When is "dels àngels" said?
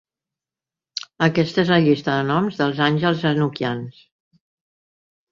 2.61-3.21